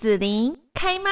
[0.00, 1.10] 子琳开麦。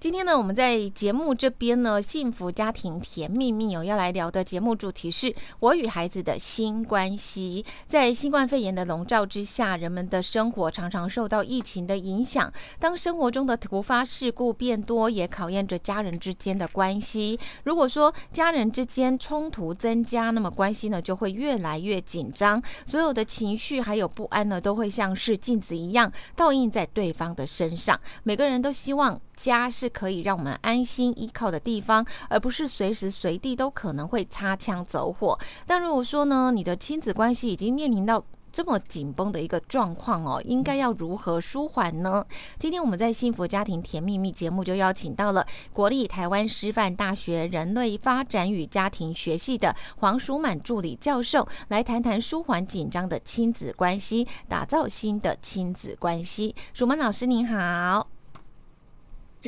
[0.00, 7.64] 今天呢，我们在节目这边呢，幸福家庭甜蜜蜜哦，要来聊的节目主题是我与孩子的新关系。
[7.88, 12.52] 在新冠肺炎的笼罩之下，人们的生活常常受到疫情的影响。
[12.78, 17.36] 当生活中的突发事故变多，也考验着家人之间的关系。
[17.64, 22.62] 如果说家人之间冲突增加，那么关系呢就会越来越紧张。
[22.86, 28.00] 所有的情绪还有不安呢，都会像是镜子一样倒映在对方的身上。
[28.22, 29.88] 每个人都希望家是。
[29.98, 35.36] 可以让我们安心依靠的地方，而不是随时随地都可能会擦枪走火。
[35.66, 42.24] 但如果说呢，你的亲子关系已经面临到这么紧绷的一个状况哦，应该要如何舒缓呢？
[42.60, 56.54] 今天我们在幸福家庭甜蜜蜜节目就邀请到了国立台湾师范大学人类发展与家庭学系的黄淑满助理教授，来谈谈舒缓紧张的亲子关系，打造新的亲子关系。
[56.72, 58.17] 淑满老师您好。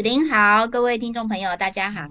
[0.00, 2.08] 子琳好，各位听众朋友，大家好。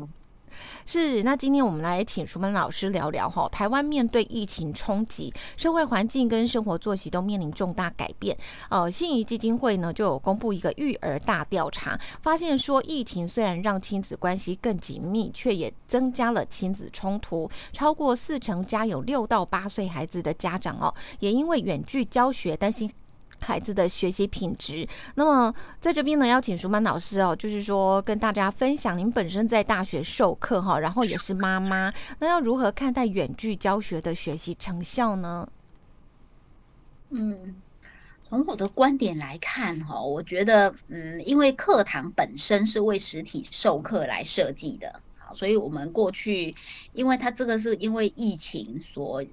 [0.85, 3.49] 是，那今天我们来请淑门老师聊聊哈。
[3.49, 8.37] 台湾面对疫情冲击，社会环境跟生活作息都面临重大改变。
[8.69, 17.49] 呃，信宜基金会呢就有公布一个育儿大调查，发现说疫情虽然让亲子关系更紧密，却也增加了亲子冲突。
[17.73, 22.91] 超过四成家有六到八岁孩子的家长哦，也因为远距教学担心。
[23.39, 24.87] 孩子的学习品质。
[25.15, 35.47] 那么，在这边呢，邀请舒曼老师哦，就是说跟大家分享，您本身在大学授课哈，然后也是妈妈，那要如何看待远距教学的学习成效呢？
[37.09, 37.55] 嗯，
[38.29, 46.53] 从我的观点来看哈，我觉得嗯，因为课堂本身是为实体授课来设计的，好，所以我们过去，
[46.93, 49.23] 因为它这个是因为疫情所。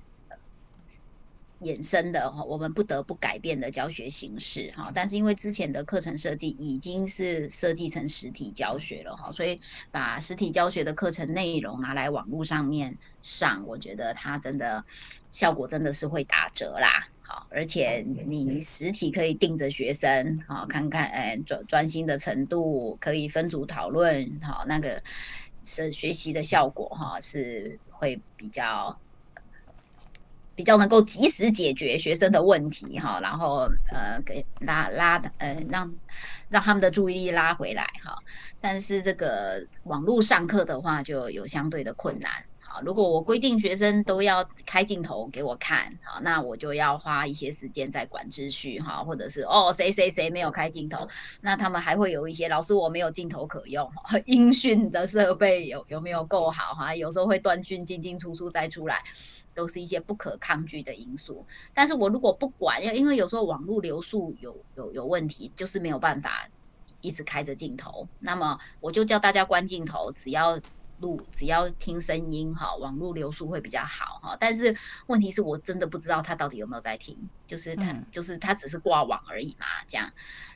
[1.62, 9.58] 衍生的哈，我们不得不改变的教学形式哈，但是因为之前的课程设计已经是设计成实体教学了哈，所以
[9.90, 14.84] 把实体教学的课程内容拿来网络上面上，我觉得它真的
[15.30, 17.08] 效果真的是会打折啦。
[17.22, 25.02] 好，而且你实体可以定着学生好，看看哎专专心的程度，可以分组讨论好，那个
[25.64, 28.94] 是学习的效果哈，是会比较。
[30.56, 35.94] 比较能够及时解决学生的问题哈，然后呃给拉拉的呃让
[36.48, 38.16] 让他们的注意力拉回来哈，
[38.60, 51.06] 但是这个网络上课的话就有相对的困难好，如果我规定学生都要开镜头给我看好，那我就要花一些时间在管秩序哈，或者是哦谁谁谁没有开镜头，
[51.42, 53.86] 那他们还会有一些老师我没有镜头可用，
[54.24, 59.02] 音讯的设备有有没有够好哈，有时候会断讯进进出出再出来。
[59.56, 66.46] 都是一些不可抗拒的因素，但是我如果不管，要因为有时候网络流速有有有问题，就是没有办法
[67.00, 70.60] 一直开着镜头，那么我就叫大家关镜头，只要
[71.00, 74.36] 录，只要听声音哈，网络流速会比较好哈。
[74.38, 80.12] 但是问题是我真的不知道他到底有没有在听，就是他就是他只是挂网而已嘛，这样，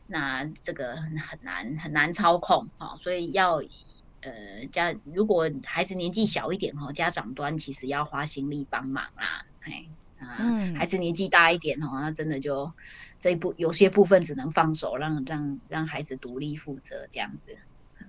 [0.06, 3.62] 那这个很难很难操控哈，所以要。
[4.22, 9.86] 呃，家如果孩子年纪小一点哦，家长端其实要花心力帮忙啦，哎，
[10.19, 12.70] 嗯，孩子年纪大一点哦，那真的就
[13.19, 17.56] 这一部有些部分只能放手，让让让孩子独立负责这样子。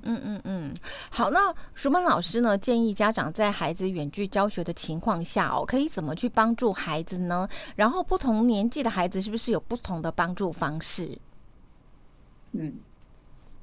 [0.03, 0.73] 嗯嗯嗯，
[1.09, 7.47] 好，那淑曼老师呢建议家长在孩子远距教学的情况下哦，可以怎么去帮助孩子呢？
[7.78, 11.17] 然后不同年纪的孩子是不是有不同的帮助方式？
[12.51, 12.75] 嗯，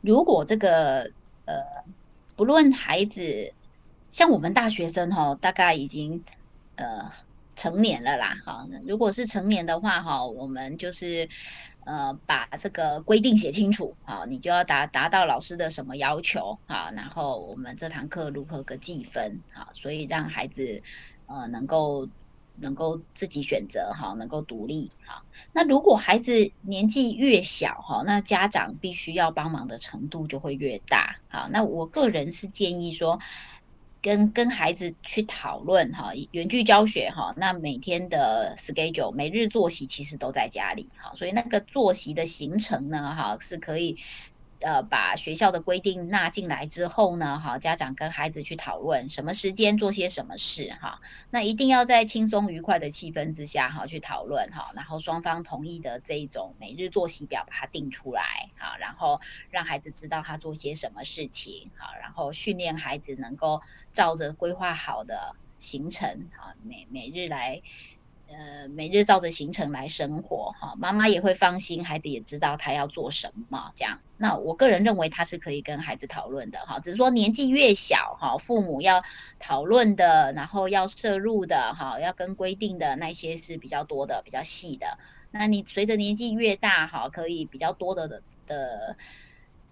[0.01, 1.11] 如果这个
[1.45, 1.63] 呃。
[2.39, 3.53] 不论孩子，
[4.11, 6.23] 像我们大学生哈，大概已经
[6.77, 7.11] 呃
[7.57, 8.65] 成年了啦，哈。
[8.87, 11.29] 如果是成年的话哈，我们就是
[11.85, 20.81] 呃把这个规定写清楚，好，你就要达达到老师的什么要求啊，然后我们这堂课如何个计分啊，所以让孩子
[21.27, 22.09] 呃能够。
[22.61, 25.23] 能够自己选择哈，能够独立哈。
[25.53, 33.19] 那如果孩子年纪越小哈，那家长必须要帮忙的程度就会越大好，那我个人是建议说，
[34.03, 43.97] 跟跟孩子去讨论哈，远距教学哈，那每天的 schedule 每日作息其实都在家里哈，所以那个作息的行程呢哈是可以。
[44.61, 51.01] 呃，把学校的规定纳进来之后呢，哈，家长跟孩子去讨论什么时间做些什么事，哈，
[51.31, 59.21] 那一定要在轻松愉快的气氛之下，哈，去讨论，哈，然后双方同意的这一种每日作息表把它定出来，哈，然后
[59.51, 63.61] 让孩子知道他做些什么事情，哈，然后训练孩子能够
[63.93, 67.63] 照着规划好的行程，哈，每每日来。
[68.29, 73.99] 呃，每日照着行程来生活，哈，妈妈也会放心，孩子也知道他要做什么，这样。
[74.17, 79.03] 那我个人认为他是可以跟孩子讨论的，哈，只是说年纪越小，哈，父母要
[79.39, 84.99] 讨论的，然后要摄入的，哈，要跟规定的那些是比较多的，比较细的。
[85.31, 88.97] 那你随着年纪越大，哈，可以比较多的的的。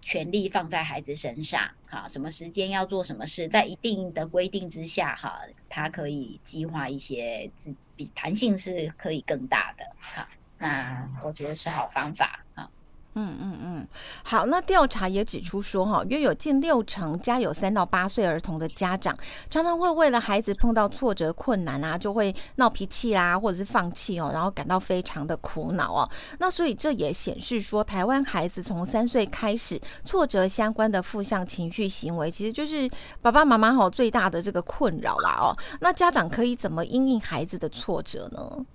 [0.07, 7.51] 权力放在孩子身上，哈，什么时间要做什么事，在一定的规定之下，哈，他可以计划一些，
[7.93, 12.71] 比弹性是可以更大的，哈，那我觉得是好方法，哈。
[13.19, 13.87] 嗯嗯嗯，
[14.23, 19.17] 好，那调查也指出说，哈，约有近六成家有三到八岁儿童的家长，
[19.49, 26.07] 常常会为了孩子碰到挫折困难啊，就会闹脾气啦，或者是放弃哦，然后感到非常的苦恼哦。
[26.37, 32.87] 那所以这也显示说，台湾孩子从三岁开始，挫折相关的负向情绪行为，其实就是
[33.19, 35.57] 爸爸妈妈哈最大的这个困扰啦哦。
[35.81, 38.65] 那家长可以怎么应应孩子的挫折呢？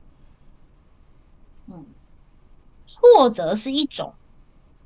[1.69, 1.87] 嗯，
[2.89, 4.13] 挫折是一种。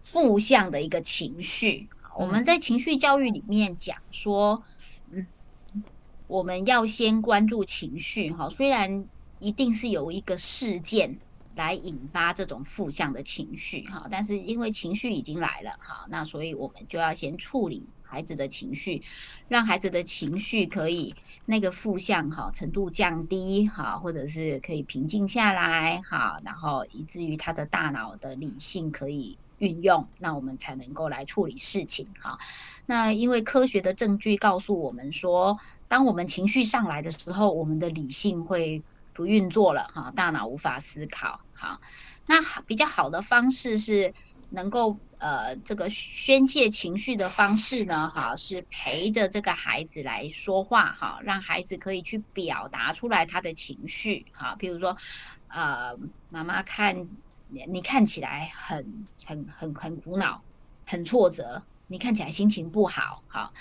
[0.08, 4.62] 负向的一个情绪，我们在情绪教育里面讲说，
[5.10, 5.26] 嗯，
[6.28, 9.04] 我们要先关注情绪哈，虽然
[9.40, 11.18] 一定是有一个事件
[11.56, 19.02] 来引发这种负向的情绪哈，但是因为情绪已经来了哈，那所以我们就要先处理孩子的情绪，
[19.48, 29.36] 让孩子的情绪可以那个负向哈程度降低哈，或者是可以平静下来哈，然后以至于他的大脑的理性可以。
[29.58, 32.38] 运用，那我们才能够来处理事情哈。
[32.84, 35.58] 那因为科学的证据告诉我们说，
[35.88, 38.82] 当我们情绪上来的时候，我们的理性会
[39.12, 41.80] 不运作了哈，大脑无法思考哈。
[42.26, 44.12] 那比较好的方式是
[44.50, 54.54] 能够呃这个宣泄情绪的方式呢哈，是陪着这个孩子来说话哈，让孩子可以去表达出来他的情绪哈。
[54.58, 54.96] 比如说
[55.48, 55.96] 呃
[56.28, 57.08] 妈妈看。
[57.48, 60.44] 你你看起来很很很很苦恼，
[60.86, 63.52] 很挫折，你看起来心情不好，好，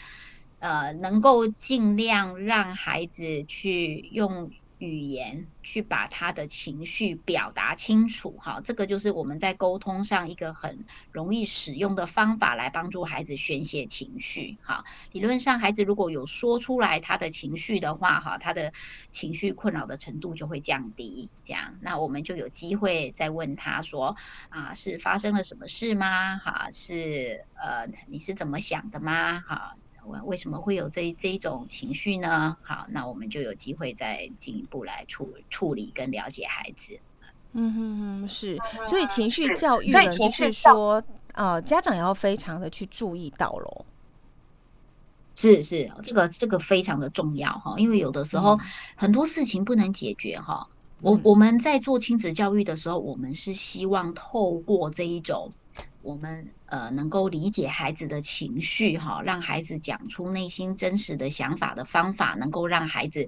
[0.60, 4.50] 呃，能够尽量让孩子去用。
[4.86, 14.84] 语言去把他的情绪表达清楚，哈，这个就是我们在沟通上一个很容易使用的方法，来帮助孩子宣泄情绪，哈。
[15.12, 18.72] 理论上，孩子如果有说出来他的情绪的话，哈，他的
[19.12, 21.30] 情绪困扰的程度就会降低。
[21.44, 24.16] 这样，那我们就有机会再问他说，
[24.50, 26.38] 啊，是发生了什么事吗？
[26.38, 29.40] 哈，是呃，你是怎么想的吗？
[29.48, 29.76] 哈。
[30.26, 32.56] 为什么会有这这一种情绪呢？
[32.62, 37.00] 好，那我们就有机会再进一步来处处理跟了解孩子。
[37.54, 41.04] 嗯哼哼，是，所以情绪教育呢，就是说，
[41.34, 43.86] 呃，家长要非常的去注意到喽。
[45.34, 48.58] 是是，这个这个非常的重要哈，因为有的时候
[48.96, 50.68] 很多事情不能解决哈。
[51.02, 55.52] 我我们在做亲子教育的时候，我们是希望透过这一种。
[56.06, 63.28] 我们呃能够理解孩子的情绪哈，让孩子讲出内心真实的想法的方法，能够让孩子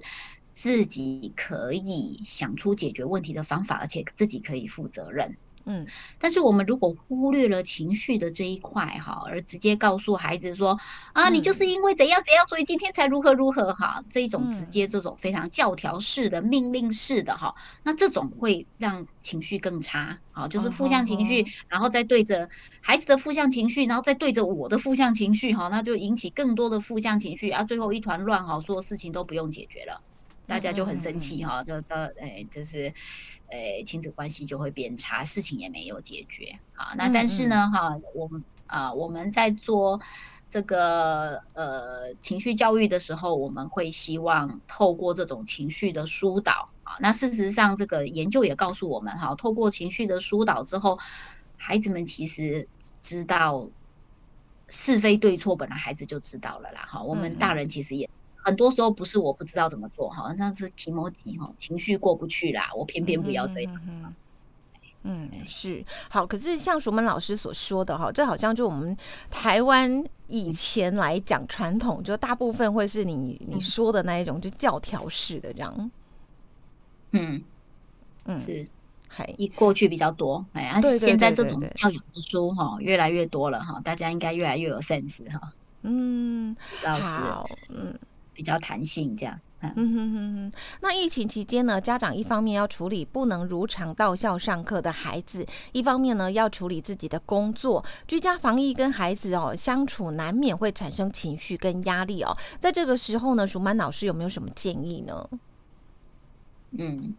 [0.52, 5.36] 自己可以想出解决问题的方法，而且自己可以负责任。
[5.68, 5.86] 嗯，
[6.18, 10.78] 但是我们如果忽略了情绪的这一块哈，而直接告诉孩子说
[11.12, 22.48] 啊，你就是因为怎样怎样，所以今天才如何如何哈，这种直接这种非常教条式的命令式的哈，那这种会让情绪更差，啊，就是负向情绪，然后再对着
[22.80, 30.02] 孩子的负向情绪，然后再对着我的负向情绪哈，那就引起更多的负向情绪，啊，最后一团乱哈，所有事情都不用解决了。
[30.48, 32.90] 大家就很生气哈，这到哎，就是，
[33.48, 36.94] 诶，亲子关系就会变差，事情也没有解决啊。
[36.96, 40.00] 那但是呢，哈，我们啊，我们在做
[40.48, 46.96] 这个呃情绪教育的时候，我们会希望透过这种情绪的疏导啊。
[46.98, 50.98] 那事实上，这个研究也告诉我们哈，透过情绪的疏导之后，
[51.58, 52.66] 孩子们其实
[53.02, 53.68] 知道
[54.66, 56.88] 是非对错，本来孩子就知道了啦。
[56.90, 58.08] 哈，我们大人其实也。
[58.48, 64.14] 很多时候不是我不知道怎么做哈，像是提摩吉哈，情绪过不去啦，我偏偏不要这样。
[65.02, 68.96] 嗯，是好，可是像淑门老师所说的哈，这好像就我们
[69.30, 75.90] 台湾以前来讲传统，就大部分会是你你说的那一种，就教条式的这样。
[77.12, 77.42] 嗯
[78.24, 78.66] 嗯，是
[79.08, 85.52] 还一过去比较多，哎呀，现在这种教养的书哈越来越多了哈，大家应该越来越有 sense 哈。
[85.82, 87.96] 嗯，好，嗯。
[88.38, 89.36] 比较弹性，这样。
[89.60, 90.52] 嗯哼哼哼。
[90.80, 102.36] 那疫情期间呢，家长一方面要处理不能如常到校上课的孩子，一方面呢要处理自己的工作，居家防疫跟孩子哦相处，难免会产生情绪跟压力哦。
[102.60, 105.28] 在这个时候呢，鼠满老师有没有什么建议呢？
[106.70, 107.16] 嗯，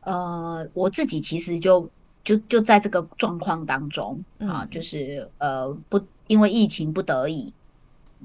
[0.00, 1.90] 呃，我自己其实就
[2.24, 7.52] 就就在这个状况当中啊，嗯就是呃不因为疫情不得已，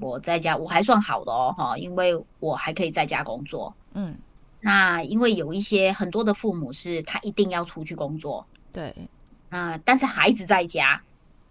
[0.00, 3.74] 我在家我还算好的哦哈，因为我还可以在家工作。
[3.92, 4.16] 嗯，
[4.60, 8.94] 那因为有一些很多的父母是他一定要出去工作，对，
[9.48, 11.02] 那但是孩子在家，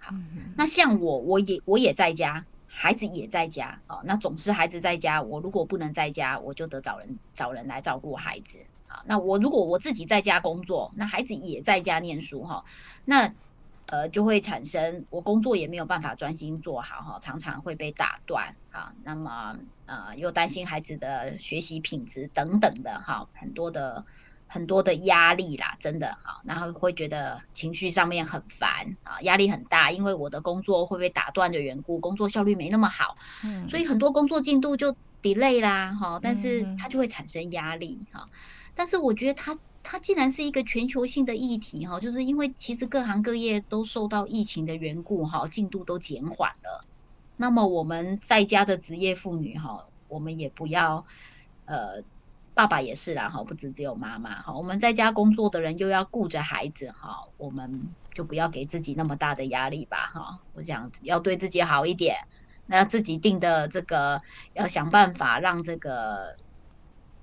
[0.10, 9.04] 嗯那像我我也我也在家，孩子也在家哦，那总是孩子在家，我如果不能在家，我就得找人找人来照顾孩子啊。
[9.06, 12.64] 那我如果我自己在家工作，那孩子也在家念书哈，
[13.06, 13.34] 那
[13.92, 18.94] 呃就会产生我工作也没有办法专心做好哈，常常会被打断啊。
[19.04, 24.06] 那么呃又担心孩子的学习品质等等的哈，很多的。
[24.52, 33.16] 很多的压力啦，真的哈，然后会觉得情绪上面很烦啊，压力很大，因为我的工作会被打断的缘故，工作效率没那么好，
[33.46, 34.92] 嗯，所以很多工作进度就
[35.22, 38.28] delay 啦哈，但是嗯它就会产生压力哈。
[38.74, 39.56] 但是我觉得它
[39.92, 46.86] 它既然是一个全球性的议题哈，就是因为其实各行各业都受到疫情的缘故哈，进度都减缓了。
[47.38, 51.04] 那么我们在家的职业妇女哈，我们也不要
[51.66, 52.04] 呃。
[52.56, 54.52] 爸爸也是啦，哈，不止只有妈妈哈。
[54.52, 60.42] 我们在家工作的人又要顾着孩子哈，我们就不要给自己那么大的压力吧哈。
[60.56, 62.18] 我想要对自己好一点，
[62.66, 64.22] 那自己定的这个
[64.56, 66.36] 要想办法让这个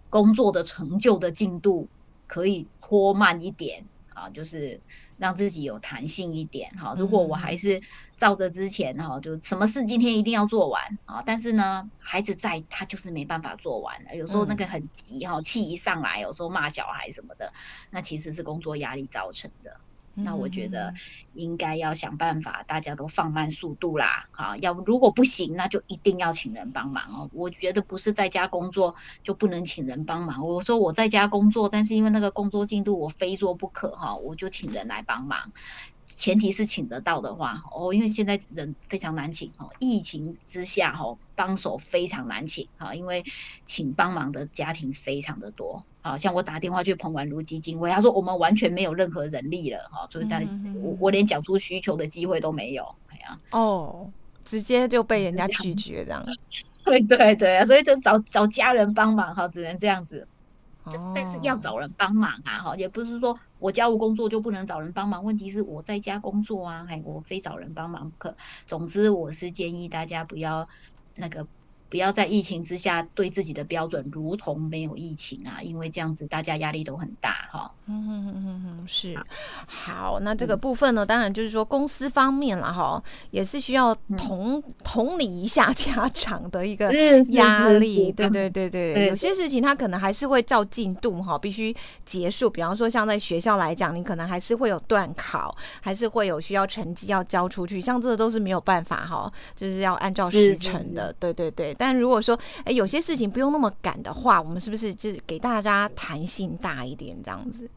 [0.08, 1.86] 工作的成就的进度
[2.26, 4.80] 可以拖慢一点啊，就是
[5.18, 6.94] 让自己有弹性一点哈。
[6.96, 7.80] 如果我还是
[8.16, 17.52] 照着之前哈，就什么事今天一定要做完啊，但是呢，孩子在他就是没办法做完，有时候那个很急哈，气一上来，有时候骂小孩什么的，
[17.90, 19.80] 那其实是工作压力造成的。
[20.18, 20.92] 那我觉得
[21.34, 27.28] 应该要想办法，大家都放慢速度啦，啊，要如果不行，那就一定要请人帮忙哦。
[27.32, 30.42] 我觉得不是在家工作就不能请人帮忙。
[30.42, 35.52] 我说我在家工作，但是因为那个工作进度我非做不可哈，我就请人来帮忙。
[36.16, 43.22] 前提是请得到的话哦，因为现在人非常难请哦，疫情之下哈，帮手非常难请哈，因为
[43.66, 45.84] 请帮忙的家庭非常的多。
[46.00, 50.40] 好像我打电话去彭婉如基金会，他说我们完全没有任何人力了哈，所以他
[50.82, 52.82] 我我连讲出需求的机会都没有。
[53.08, 54.10] 哎呀，哦，
[54.42, 56.26] 直接就被人家拒绝这样。
[56.82, 60.26] 对对对啊，所以就找找家人帮忙哈，只能这样子。
[61.12, 65.24] 但是要找人帮忙啊，哈，也不是说我家务工作就不能找人帮忙。
[65.24, 68.34] 问题是我在家工作啊，还，我非找人帮忙不可。
[68.66, 70.64] 总之，我是建议大家不要
[71.16, 71.46] 那个。
[71.88, 77.72] 不要在疫情之下对自己的标准如同没有疫情啊，因为这样子大家压力都很大哈。
[77.88, 79.16] 嗯嗯嗯嗯，是
[79.66, 80.18] 好。
[80.20, 83.00] 那这个部分呢，当然就是说公司方面了哈，
[83.30, 86.92] 也是需要同 同理一下家长的一个
[87.30, 88.10] 压力。
[88.10, 91.74] 对对对对，有些事情他可能还是会照进度哈，必须
[92.04, 92.50] 结束。
[92.50, 101.14] 比方说像在学校来讲，你可能还是会有断考，还是会有需要成绩要交出去，像这个都是没有办法哈，就是要按照时辰的。
[101.20, 101.75] 对对对。
[101.78, 107.68] 但如果说，哎，有些事情不用那么赶的话，我们是不是就是给大家弹性大一点这样子？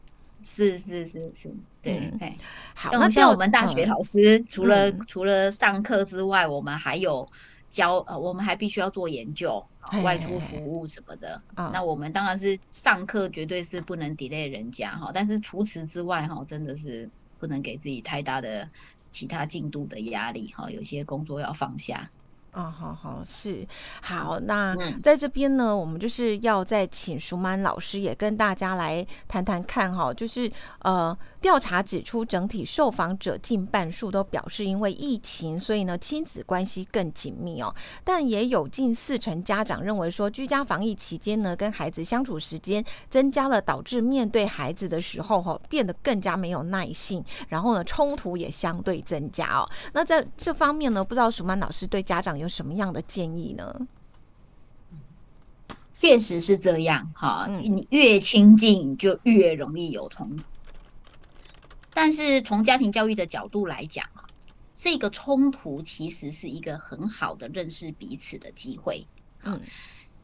[0.42, 2.34] 是是是是，对，嗯、
[2.74, 2.88] 好。
[2.92, 7.28] 那像我们大学老师，除了、嗯、除了上课之外，我们还有
[7.68, 9.62] 教，呃，我们还必须要做研究、
[10.02, 11.42] 外出服务什么的。
[11.56, 17.06] 嗯、那我们当然是上课绝对是不能 delay 人家哈，但是除此之外哈，真的是
[17.38, 18.66] 不能给自己太大的
[19.10, 22.10] 其他进度的压力哈，有些工作要放下。
[22.52, 23.66] 啊、哦，好好是。
[24.00, 37.74] 好，那在这边呢，我们就是要再请舒曼老师也跟大家来谈谈看哈，就是呃，调查指出，整体受访者近半数都表示，因为疫情，所以呢亲子关系更紧密哦。
[38.04, 49.68] 但也有近四成家长认为说，居家防疫期间呢，跟孩子相处时间增加了，导致面对孩子的时候哈，变得更加没有耐性，然后呢冲突也相对增加哦。
[49.94, 53.74] 那在这方面呢，不知道舒曼老师对家长有什么样的建议呢？
[55.92, 60.44] 现实是这样哈，你越亲近就越容易有冲突。
[61.92, 64.24] 但是从家庭教育的角度来讲啊，
[64.74, 69.04] 这个冲突其实是一个很好的认识彼此的机会。
[69.42, 69.60] 嗯，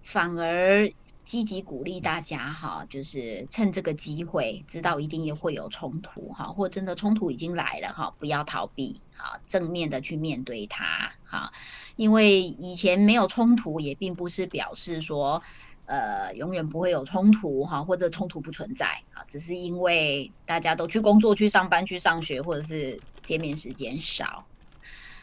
[0.03, 0.91] 反而
[1.25, 11.53] 积极鼓励大家哈，就是趁这个机会，知道一定也会有冲突哈，或真的冲突已经来了哈，不要逃避哈，正面的去面对它哈。
[11.97, 15.43] 因为以前没有冲突，也并不是表示说。
[15.87, 24.45] 呃，永远不会有冲突哈，或者冲突不存在啊，只是因为大家都去工作、去上班、去上学，或者是见面时间少。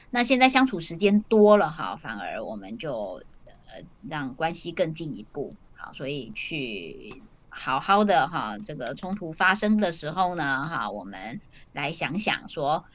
[0.10, 11.41] 那现在相处时间多了哈，反而我们就呃让关系更进一步好，所以去好好的哈，这个冲突发生的时候呢，哈，我们
[11.74, 12.86] 来想想说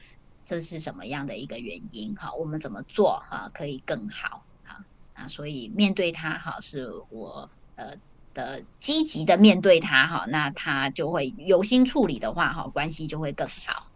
[0.43, 4.83] 这是什么样的一个原因哈，我们怎么做哈可以更好啊
[5.13, 7.49] 啊，所以面对它哈，是我
[7.79, 7.95] 呃
[8.33, 13.87] 的积极的面对它哈，那他就会有心处理的话哈，关系就会更好。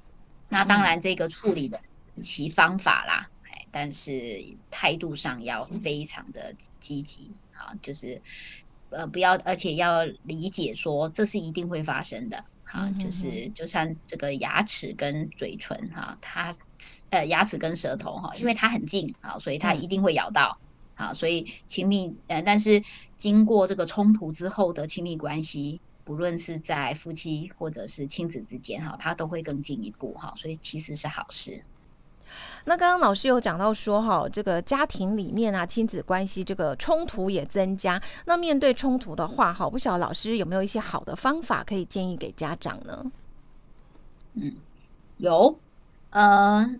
[0.50, 1.80] 那当然这个处理的
[2.22, 8.22] 其方法啦，哎，但是态度上要非常的积极啊，就是。
[8.96, 16.54] 呃，不要，而且要理解说这是一定会发生的，哈，就是就像这个牙齿跟嘴唇哈，它
[17.10, 20.60] 呃牙齿跟舌头哈，因为它很近啊，所以它一定会咬到，
[21.04, 22.82] 好，所以亲密呃，但是
[23.18, 31.64] 经过这个冲突之后的亲密关系，不论是在夫妻或者是亲子之间哈，它都会更进一步哈，所以其实是好事。
[32.66, 38.02] 那刚刚老师有讲到说，哈，这个家庭里面啊，亲子关系这个冲突也增加。
[38.26, 43.12] 那面对冲突的话，哈，不晓得老师有没有一些好的方法可以建议给家长呢？
[44.36, 44.56] 嗯，
[45.18, 45.60] 有，
[46.12, 46.80] 呃。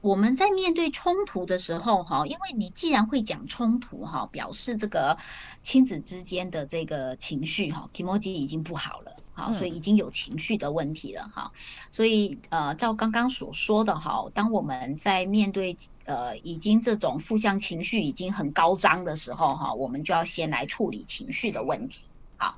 [0.00, 5.16] 我们在面对冲突的时候，哈，因为你既然会讲冲突，哈，表示这个
[5.62, 11.50] 亲子之间的这个情绪，哈，emoji 已经不好了，好，所以已经有情绪的问题了，哈，
[11.90, 22.04] 所以呃，照刚刚所说的，哈，当我们在面对呃已经这种负向情绪已经很高涨的时候，哈，我们就要先来处理情绪的问题，
[22.36, 22.56] 好。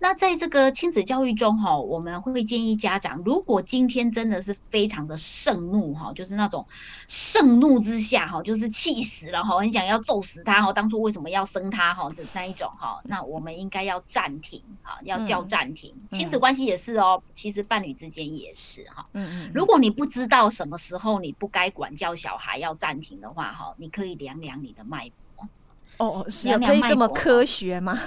[0.00, 6.66] 那在这个亲子教育中，哈，我们会建议家长，如果今天真的是非常的盛怒，哈，就是那种
[7.06, 15.92] 盛怒之下，哈，就是气死了，哈，很想要揍死他，哈，当初为什么要生他，哈，这那一种，哈，那我们应该要暂停，哈，要叫暂停。
[16.12, 19.50] 亲子关系也是哦，其实伴侣之间也是，哈，嗯嗯。
[19.52, 25.48] 如果你不知道什么时候你不该管教小孩要暂停的话，哈，你可以量量你的脉搏。
[25.96, 27.98] 哦哦，是可以这么科学吗？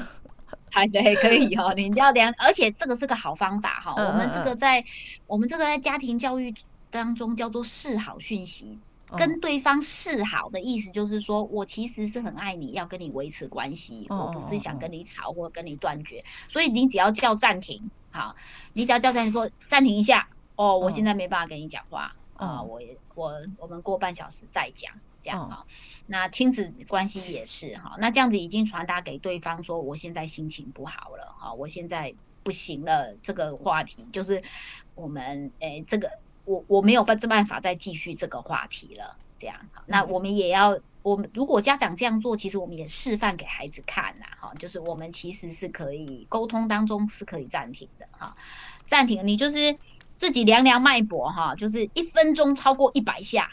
[0.71, 3.93] 还对，可以 哦，你要量，而且这个是个好方法哈。
[3.95, 4.83] 我们这个在
[5.27, 6.53] 我们这个在家庭教育
[6.89, 8.79] 当中叫做示好讯息，
[9.17, 16.23] 跟对方示好的意思就是说我其实是很爱你，要跟你维持关系，我不是想跟你吵或跟你断绝。
[16.47, 18.35] 所以你只要叫暂停，好，
[18.73, 22.79] 你只要叫暂停，说暂停一下，哦，我现在没办法跟你讲话啊，我
[23.15, 24.91] 我我们过半小时再讲。
[25.21, 25.65] 这样哈，
[26.07, 33.15] 那亲子关系也是哈，那这样子已经传达给对方说，我现在心情不好了哈，我现在不行了。
[33.21, 34.41] 这个话题就是
[34.95, 36.11] 我们诶，这个
[36.45, 39.17] 我我没有办办法再继续这个话题了。
[39.37, 48.35] 这样哈，那我们也要，我们如果家长这样做，其实我们也示范给孩子看啦哈，就是我们其实是可以沟通当中是可以暂停的哈，
[48.85, 49.75] 暂停，你就是
[50.15, 53.49] 自己量量脉搏哈，就是一分钟超过一百下。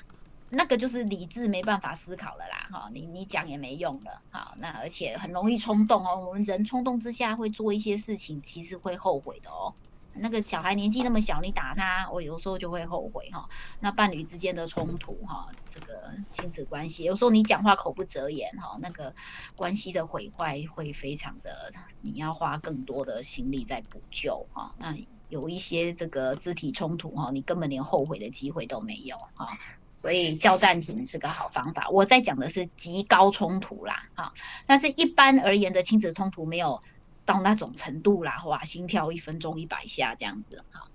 [0.51, 9.75] 那个就是理智没办法思考了啦，哈，你你讲也没用了，好，那而且很容易冲动哦，我们人冲动之下会做一些事情，其实会后悔的哦。
[10.21, 13.49] 那个小孩年纪那么小，你打他，我有时候就会后悔哈。
[13.79, 19.15] 那伴侣之间的冲突哈，这个亲子关系，有时候你讲话口不择言哈，那个
[19.55, 24.75] 关系的毁坏会非常的，你要花更多的心力在补救哈。
[24.79, 24.93] 那
[25.29, 29.57] 有一些这个肢体冲突哈，你根本连后悔的机会都没有哈。
[29.99, 31.89] 所以叫暂停是个好方法。
[31.91, 34.33] 我在讲的是极高冲突啦，哈，
[34.65, 36.81] 但是一般而言的亲子冲突没有
[37.25, 40.87] 到那种程度啦，哇，心跳一分钟一百下这样子，哈。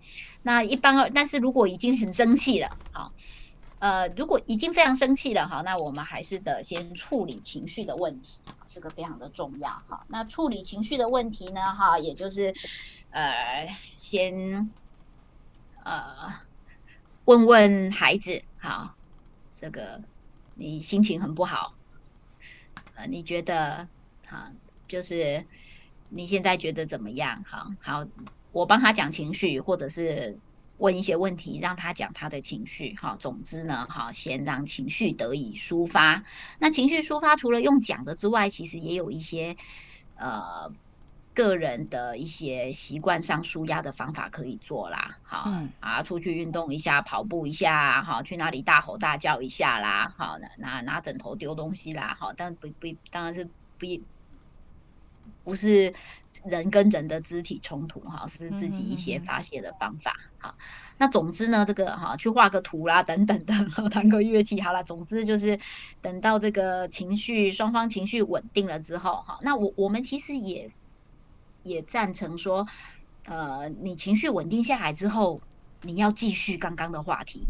[0.41, 3.11] 那一般，但是如果已经很生气了，哈，
[3.79, 8.39] 呃，如果已经非常生气了，哈，那我们还是得先处理情绪的问题，
[8.69, 10.05] 这个非常的重要，哈。
[10.07, 12.53] 那处理情绪的问题呢，哈，也就是
[13.11, 14.71] 呃，先
[15.83, 16.05] 呃。
[17.25, 18.93] 问问孩子，好，
[19.49, 20.01] 这个
[20.55, 21.73] 你心情很不好，
[22.95, 23.87] 呃，你觉得，
[24.27, 24.51] 好，
[24.87, 25.45] 就是
[26.09, 27.41] 你现在觉得怎么样？
[27.45, 28.05] 好好，
[28.51, 30.37] 我帮他讲情绪，或者是
[30.79, 32.93] 问一些问题，让他讲他的情绪。
[32.99, 36.21] 好，总之呢，好，先让情绪得以抒发。
[36.59, 39.55] 那情绪抒发除了用讲的之外，其实也有一些，
[40.15, 40.69] 呃。
[41.33, 53.43] 个人的一些习惯上舒压的方法可以做啦，好啊，出去运动一下，跑步一下，好，去哪里大吼大叫一下啦，好，拿拿拿枕头丢东西啦，好，但不不当然是
[53.79, 53.85] 不
[55.43, 55.91] 不是
[56.45, 60.55] 人跟人的肢体冲突哈，是自己一些发泄的方法，好，
[60.99, 63.53] 那总之呢，这个哈，去画个图啦，等等的，
[63.89, 65.59] 弹个乐器，好了，总之就是
[65.99, 70.71] 等到这个情绪双方情绪稳定了之后，哈，那我我们其实也。
[71.63, 72.67] 也赞成说，
[73.25, 75.41] 呃，你情绪稳定下来之后，
[75.81, 77.47] 你要继续刚刚的话题，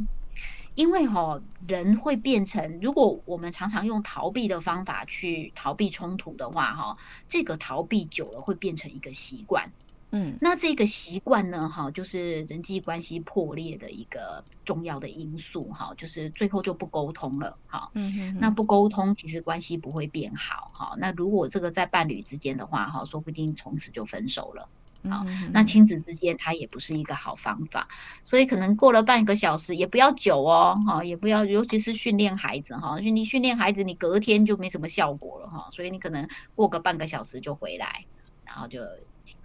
[0.75, 6.97] 因为哈，人会变成，如果我们常常用逃避的方法去逃避冲突的话，哈，
[7.27, 9.71] 这个逃避久了会变成一个习惯，
[10.15, 24.69] 嗯，那这个习惯呢，哈，就是人际关系破裂的一个重要的因素，哈，就是最后就不沟通了，哈，嗯那不沟通，其实关系不会变好，哈，那如果这个在伴侣之间的话，哈，说不定从此就分手了。
[25.09, 27.87] 好，那亲子之间它也不是一个好方法，
[28.23, 38.05] 所以可能过了半个小时也不要久哦，哈，也不要，尤其是训练孩子哈，你训练孩子，你隔天就没什么效果了哈，所以你可能过个半个小时就回来，
[38.45, 38.79] 然后就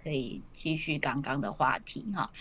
[0.03, 2.31] 可以继续刚刚的话题哈。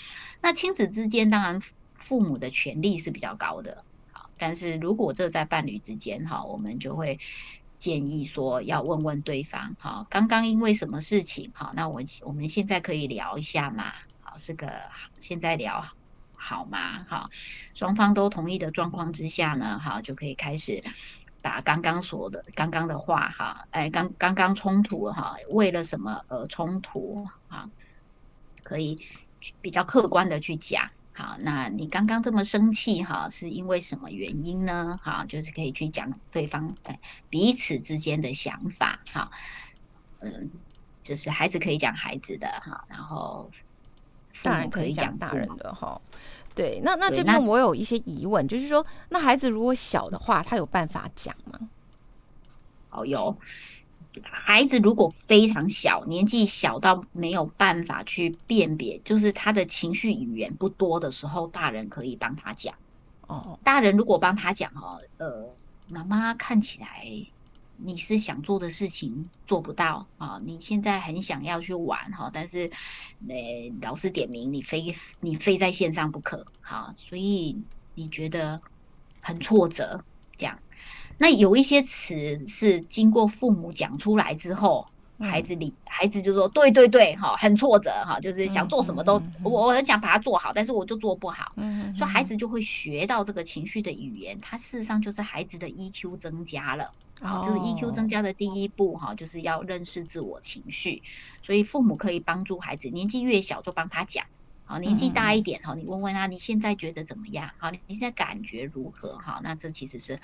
[0.40, 1.60] 那亲子之间当然
[1.94, 7.18] 父母的权利是比较高的，好，但是如果这在伴侣之间哈，我们就会。
[7.78, 14.68] 建议说要问问对方，哈，刚刚因为什么事情，哈，那我我们现在可以聊一下嘛，好，是个
[15.20, 15.86] 现在聊
[16.34, 17.06] 好吗？
[17.08, 17.30] 好，
[17.74, 20.82] 双方都同意的状况之下呢，好，就可以开始
[21.48, 27.66] 把刚刚说的刚刚的话，哈，哎，刚刚刚冲突，哈，为了什么而冲突，啊，
[28.62, 29.00] 可以
[29.62, 30.86] 比较客观的去讲。
[31.14, 35.00] 好，那你刚刚这么生气哈，是因为什么原因呢？
[35.02, 39.00] 哈，就是可以去讲对方哎彼此之间的想法。
[39.10, 39.30] 哈，
[40.18, 40.50] 嗯，
[41.02, 43.50] 就是孩子可以讲孩子的哈，然后
[44.42, 45.98] 大人可以讲大人的哈。
[46.58, 51.56] 对，那那这边我有一些疑问，就是说，那孩子如果小的话，他有办法讲吗？
[52.90, 53.36] 哦，有。
[54.24, 62.74] 孩子如果非常小，年纪小到没有办法去辨别，就是他的情绪语言不多的时候，大人可以帮他讲。
[63.28, 65.48] 哦，大人如果帮他讲哦，呃，
[65.88, 67.06] 妈妈看起来
[67.80, 72.68] 你是想做的事情做不到啊，你现在很想要去玩哈，但是
[73.28, 73.36] 呃，
[73.80, 77.62] 老师点名你非你非在线上不可，好，所以
[77.94, 78.60] 你觉得
[79.20, 80.04] 很挫折，
[80.36, 80.58] 这样。
[81.16, 84.86] 那有一些词是经过父母讲出来之后，
[85.20, 91.52] 孩子里孩子就说对对对，哈，很挫折哈，就是想做什么都我我很想把它做好，但是我就做不好，
[91.96, 101.02] 所以孩子就会学到这个情绪的语言，它事实上就是孩子的 EQ 增加了，好，就是 EQ 增加的第一步哈，就是要认识自我情绪，
[101.42, 104.24] 所以父母可以帮助孩子，年纪越小就帮他讲，
[104.66, 107.50] 好，年纪大一点哈，你问问他你现在觉得怎么样？
[107.58, 109.18] 好，你现在感觉如何？
[109.18, 110.16] 好，那这其实是。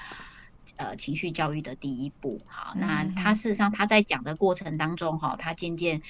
[0.76, 6.02] 呃，情绪教育的第一步，好，那他事实上他在讲的过程当中，哈，他渐渐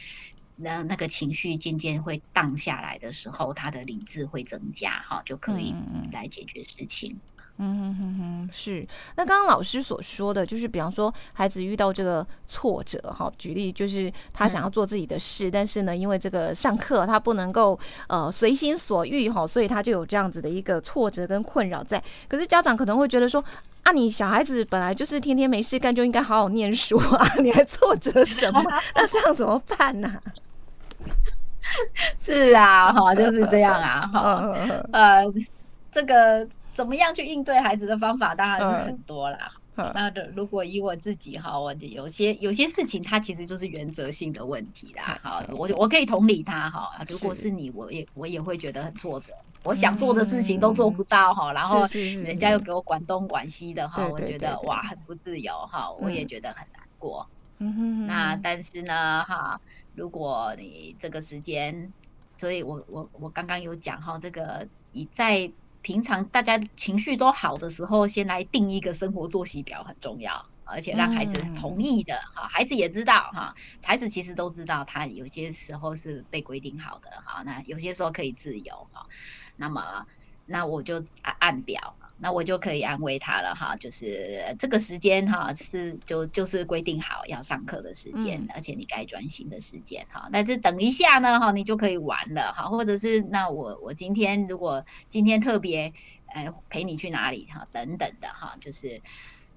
[0.56, 5.74] 那那个情绪渐渐会荡下来的时候，他的理智会增加，哈，就可以
[6.12, 7.14] 来解决事情。
[7.58, 8.88] 嗯哼哼哼，是。
[9.16, 22.02] 那刚刚老师所说的就是，比方说孩子遇到这个挫折，哈，举例就是他想要做自己的事，但是呢，因为这个上课他不能够呃随心所欲，哈，所以他就有这样子的一个挫折跟困扰在。
[22.26, 23.44] 可是家长可能会觉得说。
[23.84, 27.26] 啊，你小孩子本来就是天天没事干，就应该好好念书啊！
[27.40, 28.62] 你还挫折什么？
[28.96, 30.12] 那这样怎么办呢？
[32.18, 34.56] 是啊，哈，就是这样啊，哈，
[34.92, 35.24] 呃，
[35.92, 39.50] 这个怎么样去应对孩子的方法，当然是很多啦。
[39.92, 45.18] 那的，如果以我自己哈，我有些有些事情，它其实就是原则性的问题啦。
[45.20, 47.04] 哈，我我可以同理他哈。
[47.08, 49.32] 如果是你，我也我也会觉得很挫折。
[49.64, 51.84] 我想做的事情都做不到哈，然后
[52.24, 57.26] 人家又给我管东管西的哈，我觉得哇很不自由哈，我也觉得很难过。
[58.06, 59.60] 那但是呢哈，
[59.96, 61.92] 如果你这个时间，
[62.36, 65.50] 所以我我我刚刚有讲哈，这个你在。
[65.84, 79.06] 平常大家情绪都好的时候，先来定一个生活作息表很重要，而且让孩子同意的哈，孩子也知道哈，孩子其实都知道他有些时候是被规定好的哈，那有些时候可以自由哈，
[79.56, 80.06] 那么
[80.46, 81.94] 那我就按按表。
[82.16, 90.28] 那我就可以安慰他了哈，就是这个时间哈是就就是规定好要上课的时间，而且你该专心的时间哈。
[90.32, 95.92] 但是等一下呢哈，你就可以玩了哈，或者是那我我今天如果今天特别
[96.28, 99.02] 呃陪你去哪里哈等等的哈，就是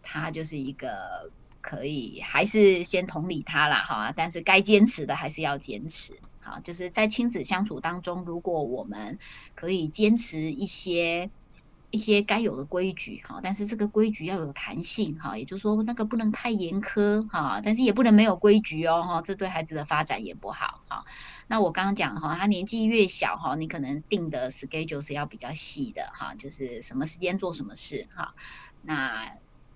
[0.02, 9.17] 他就是一个可以还是先同理他了哈，但是该坚持的还是要坚持好，就是在亲子相处当中，如果我们
[9.54, 11.30] 可以坚持一些。
[11.89, 21.06] 一些该有的规矩哈，但是这个规矩要有弹性哈，也就是说那个不能太严苛哈，但是也不能没有规矩哦哈，这对孩子的发展也不好哈。
[21.47, 28.34] 那我刚刚讲哈，他年纪越小哈，你可能定的 schedule 是要比较细的哈，就是什么时间做什么事哈。
[28.82, 29.32] 那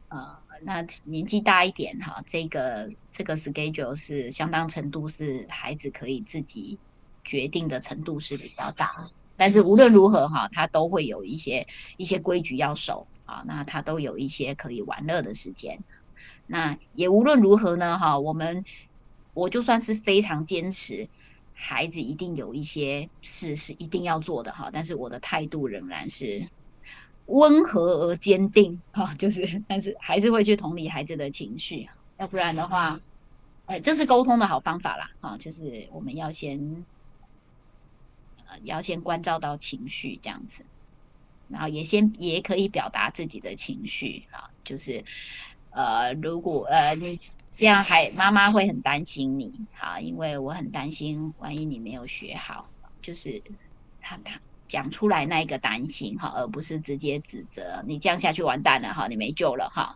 [0.10, 6.78] 呃，那年纪大一点哈，这个这个 schedule 是相当程度是孩子可以自己
[7.24, 9.02] 决定的程度是比较大。
[9.38, 11.65] 但是无论如何哈，他都会有一些
[11.98, 15.80] 一些规矩要守啊，那他都有一些可以玩乐的时间。
[16.48, 18.63] 那也无论如何呢哈，我们
[19.34, 21.08] 我就算是非常坚持，
[21.54, 26.48] 孩子一定有一些事是一定要做的哈，但是我的态度仍然是
[27.28, 33.00] 温和而坚定哈，就是但是还是会去同理孩子的情绪，要不然的话，
[33.67, 36.86] 哎，这是沟通的好方法啦哈，就是我们要先
[38.64, 40.64] 要先关照到情绪这样子，
[41.48, 45.04] 然后也先也可以表达自己的情绪啊，就是
[45.72, 47.20] 呃如果呃你。
[47.54, 52.64] 这样还妈妈会很担心你，好，因为我很担心，万一你没有学好，
[53.02, 53.44] 就是
[54.00, 59.94] 他他讲出来那一个担心哈，而不是直接指责你这样下去完蛋了哈，你没救了哈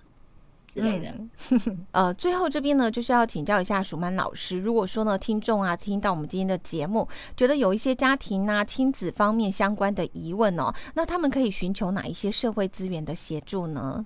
[0.67, 1.15] 之类的。
[1.91, 14.06] 呃，最后这边呢，就是要请教一下蜀曼老师，如果说呢，听众啊听到我们今天的节目，觉得有一些家庭啊亲子方面相关的疑问哦，那他们可以寻求哪一些社会资源的协助呢？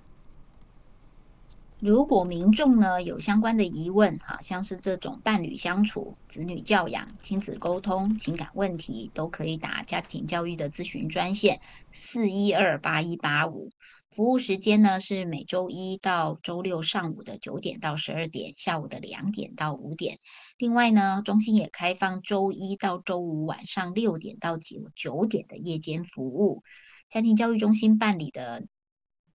[1.78, 11.58] 如果民众呢有相关的疑问，哈，像是这种伴侣相处、子女教养、亲子沟通、情感问题，都可以打家庭教育的咨询专线
[11.90, 13.70] 四一二八一八五。
[14.14, 20.18] 服务时间呢是每周一到周六上午的九点到十二点，下午的两点到五点。
[20.58, 26.64] 另外呢，中心也开放周一到周五晚上六点到九九点的夜间服务。
[27.08, 28.66] 家庭教育中心办理的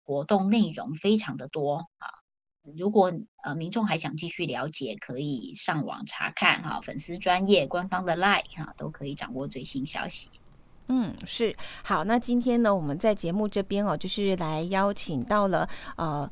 [0.02, 2.08] 活动内容非常的多啊。
[2.76, 3.12] 如果
[3.44, 10.28] 呃民众还想继续了解，可以上网查看哈，粉丝专业官方的 line 哈，都可以掌握最新消息。
[10.88, 12.04] 嗯，是好。
[12.04, 16.30] 那今天呢，我们在节目这边哦，就是来邀请到了呃。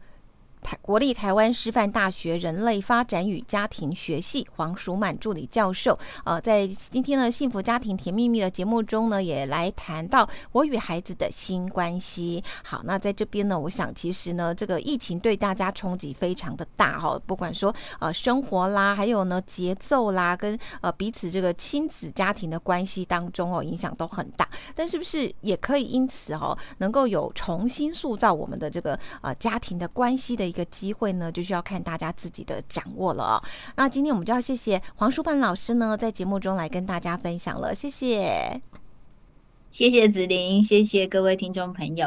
[0.63, 12.43] 台国立台湾师范大学人类发展与家庭学系黄淑满助理教授，呃，在今天的幸福家庭甜蜜蜜的节目中呢，也来谈到我与孩子的新关系。
[12.63, 24.49] 好，那在这边呢，我想其实呢，这个疫情对大家冲击非常的大哈，不管说呃生活啦，还有呢节奏啦，跟呃彼此这个亲子家庭的关系当中哦，影响都很大。
[24.77, 30.52] 但是不是也可以因此哦，能够有重新塑造我们的这个呃家庭的关系的？
[30.53, 33.43] 一个机会呢，就需要看大家自己的掌握了哦。
[33.77, 38.61] 那今天我们就要谢谢黄淑盼老师呢，在节目中来跟大家分享了，谢谢，
[39.71, 42.07] 谢谢子琳，谢谢各位听众朋友。